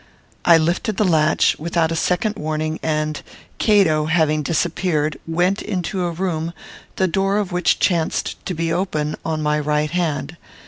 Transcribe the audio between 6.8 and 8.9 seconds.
the door of which chanced to be